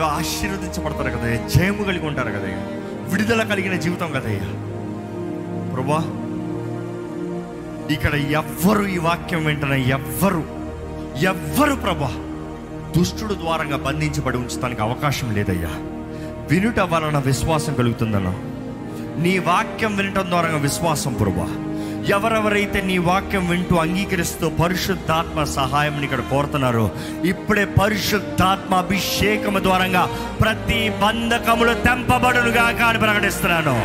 [0.03, 1.47] ఆశీర్వదించబడతారు కదయ్యా.
[1.47, 2.57] జయము కలిగి ఉంటారు కదయ్యా.
[3.11, 4.47] విడుదల కలిగిన జీవితం కదయ్యా.
[5.73, 5.99] ప్రభా
[7.93, 10.43] ఇక్కడ ఎవ్వరు ఈ వాక్యం వెంటనే ఎవ్వరు
[11.23, 12.11] ఎవ్వరు ప్రభా
[12.97, 15.88] దుష్టుడు ద్వారంగా బంధించబడి ఉంచడానికి అవకాశం లేదయ్యా.
[16.49, 18.31] వినుట వలన విశ్వాసం కలుగుతుందన్నా.
[19.23, 21.47] నీ వాక్యం వినటం ద్వారా విశ్వాసం ప్రభా
[22.09, 26.91] ఎవరెవరైతే నీ వాక్యం వింటూ అంగీకరిస్తూ పరిశుద్ధాత్మ సహాయం ఇక్కడ కోరుతున్నారో
[27.25, 30.09] ఇప్పుడే పరిశుద్ధాత్మ అభిషేకము ద్వారంగా
[30.41, 33.75] ప్రతి బంధకములు తెంపబడునుగా అని ప్రకటిస్తున్నాను.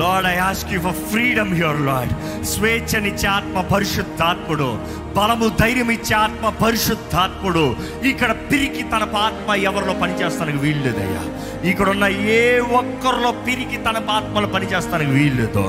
[0.00, 2.12] Lord I ask you for freedom here lord
[2.46, 4.68] స్వేచ్ఛనిచ్చే ఆత్మ పరిశుద్ధాత్ముడు.
[5.16, 7.64] బలము ధైర్యం ఇచ్చే ఆత్మ పరిశుద్ధాత్ముడు.
[8.10, 11.24] ఇక్కడ పిరికి తన ఆత్మ ఎవరిలో పనిచేస్తానికి వీల్లేదయ్యా.
[11.70, 12.04] ఇక్కడ ఉన్న
[12.36, 15.64] ఏ ఒక్కరిలో పిరికి తన ఆత్మలో పనిచేస్తానికి వీల్లేదు.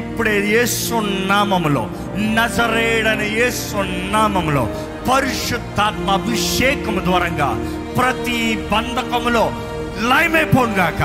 [0.00, 1.84] ఇప్పుడే యేసునామములో
[2.38, 4.64] నజరేడని యేసునామములో
[5.10, 7.50] పరిశుద్ధాత్మ అభిషేకము ద్వారంగా
[7.98, 8.40] ప్రతి
[8.72, 9.44] బంధకములో
[10.08, 11.02] లయమైపోను గాక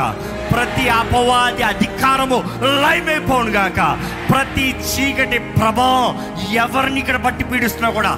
[0.53, 2.37] ప్రతి అపవాది అధికారము
[2.81, 3.09] లైవ్
[3.49, 3.79] గాక.
[4.31, 6.13] ప్రతి చీకటి ప్రభావం
[6.55, 8.11] ఎవరిని ఇక్కడ బట్టి పీడిస్తున్నా కూడా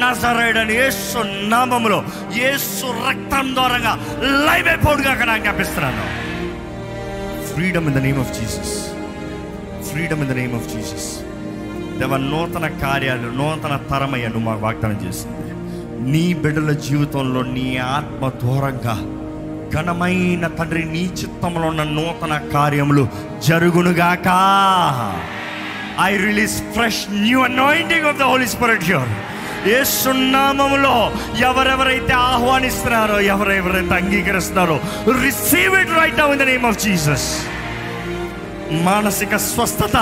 [0.00, 1.98] నజరేడని ఏసు నామములో
[2.44, 3.92] ఏసు రక్తం ద్వారంగా
[4.46, 6.04] లైవ్ అయిపోను గాక నాకు జ్ఞాపిస్తున్నాను
[7.52, 8.74] freedom in the name of Jesus
[9.90, 11.08] freedom in the name of Jesus
[11.98, 15.38] దేవ నూతన కార్యాలు నూతన తరమయ్య నువ్వు మాకు వాగ్దానం చేసింది
[16.12, 18.94] నీ బిడ్డల జీవితంలో నీ ఆత్మ దూరంగా
[19.74, 23.04] ఘనమైన తండ్రి నీ చిత్తంలో ఉన్న నూతన కార్యములు
[23.48, 24.28] జరుగునుగాక.
[26.08, 29.10] I release fresh new anointing of the holy spirit your
[29.74, 30.94] ఏ సున్నామములో
[31.48, 34.76] ఎవరెవరైతే ఆహ్వానిస్తున్నారో ఎవరెవరైతే అంగీకరిస్తున్నారో
[35.24, 37.28] receive it right now in the name of Jesus
[38.88, 39.96] మానసిక స్వస్థత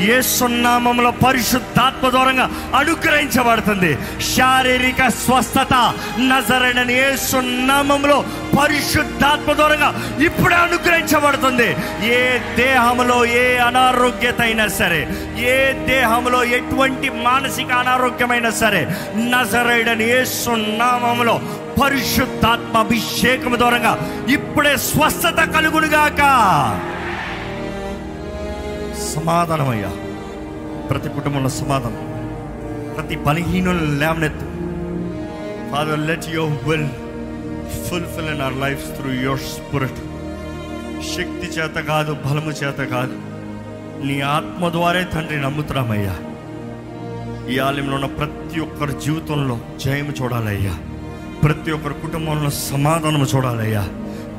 [0.00, 3.98] ఏ సున్నామంలో పరిశుద్ధాత్మ దూరంగా అనుగ్రహించబడుతుంది.
[4.34, 5.74] శారీరక స్వస్థత
[6.18, 8.24] నజరడని ఏ సున్నామంలో
[8.58, 9.88] పరిశుద్ధాత్మ దూరంగా
[10.24, 11.68] ఇప్పుడే అనుగ్రహించబడుతుంది.
[12.06, 15.00] ఏ దేహంలో ఏ అనారోగ్యత అయినా సరే
[15.38, 18.82] ఏ దేహంలో ఎటువంటి మానసిక అనారోగ్యమైనా సరే
[19.16, 21.40] నజరైడని ఏ సున్నామంలో
[21.82, 23.92] పరిశుద్ధాత్మ అభిషేకం దూరంగా
[24.28, 26.22] ఇప్పుడే స్వస్థత కలుగునుగాక.
[29.20, 29.90] సమాధానమయ్యా.
[30.90, 32.08] ప్రతి కుటుంబంలో సమాధానం.
[32.94, 34.44] ప్రతి బలహీనులు లేవనెత్తు.
[35.72, 36.88] Father let your will
[37.84, 39.96] fulfil in our life through your spirit
[41.16, 43.12] శక్తి చేత కాదు బలము చేత కాదు.
[44.06, 46.16] నీ ఆత్మ ద్వారే తండ్రి నమ్ముతున్నామయ్యా.
[47.50, 50.78] ఈ ఆలయంలో ఉన్న ప్రతి ఒక్కరి జీవితంలో జయము చూడాలయ్యా.
[51.42, 53.88] ప్రతి ఒక్కరి కుటుంబంలో సమాధానము చూడాలయ్యా.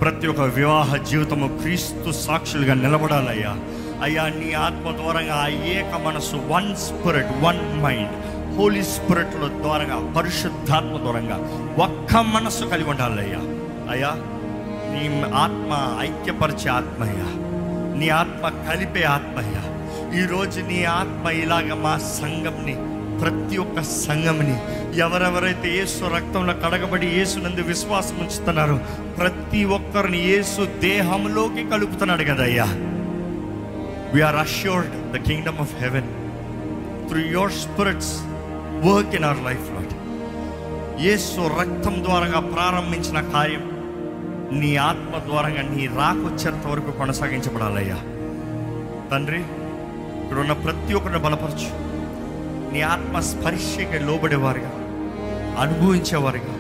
[0.02, 3.58] ప్రతి ఒక్క వివాహ జీవితము క్రీస్తు సాక్షులుగా నిలబడాలయ్యా.
[4.02, 8.14] అయ్యా నీ ఆత్మ ద్వారంగా ఆ ఏక మనసు one spirit one mind
[8.58, 11.38] holy స్పిరిట్ల ద్వారంగా పరిశుద్ధాత్మ ద్వారంగా
[11.78, 13.42] ఒక్క మనసు కలిగి ఉండాలయ్యా.
[13.90, 14.12] అయ్యా
[14.92, 15.04] నీ
[15.36, 17.28] ఆత్మ ఐక్యపరిచే ఆత్మయ్యా
[17.94, 19.64] నీ ఆత్మ కలిపే ఆత్మయ్యా
[20.14, 22.76] ఈరోజు నీ ఆత్మ ఇలాగ మా సంఘంని
[23.22, 24.56] ప్రతి ఒక్క సంఘంని
[25.00, 28.78] ఎవరెవరైతే యేసు రక్తంలో కడగబడి యేసునందు విశ్వాసం ఉంచుతున్నారో
[29.18, 32.68] ప్రతి ఒక్కరిని యేసు దేహంలోకి కలుపుతున్నాడు కదయ్యా.
[34.14, 36.10] We are assured the kingdom of heaven
[37.08, 38.22] through your spirit's
[38.86, 39.94] work in our life lot
[41.02, 43.66] యేసు రక్తం ద్వారా ప్రారంభించిన కార్యం
[44.52, 47.96] నీ ఆత్మ ద్వారంగా నీ రాకొచ్చేంత వరకు కొనసాగించబడాలయ్యా.
[49.12, 49.40] తండ్రి
[50.24, 51.70] ఇక్కడున్న ప్రతి ఒక్కరిని బలపరచు.
[52.74, 54.72] నీ ఆత్మ స్పర్శకి లోబడేవారుగా
[55.60, 56.56] అనుభవించేవారుగా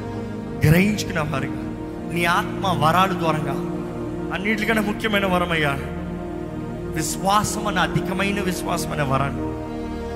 [0.65, 1.61] గ్రహించుకునేవారుగా
[2.13, 3.55] నీ ఆత్మ వరాలు ద్వారంగా
[4.33, 5.77] అన్నిటికన్నా ముఖ్యమైన వరమయ్యా
[6.95, 9.47] విశ్వాసం అనే అధికమైన విశ్వాసం అనే వరాన్ని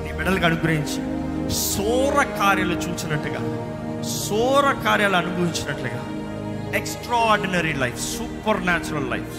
[0.04, 1.00] నీ బిడ్డలకు అనుగ్రహించి
[1.54, 3.42] సోర కార్యాలు చూచినట్టుగా
[4.04, 6.02] సోర కార్యాలు అనుభవించినట్లుగా
[6.78, 9.36] extraordinary life supernatural life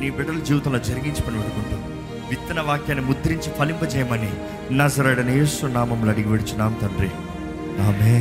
[0.00, 1.76] నీ బిడ్డల జీవితంలో జరిగించి పని పెట్టుకుంటూ
[2.30, 4.30] విత్తన వాక్యాన్ని ముద్రించి ఫలింపజేయమని
[4.76, 7.10] నజరడని యేసు నామంలో అడిగి విడిచున్నాం తండ్రి.
[7.88, 8.12] ఆమె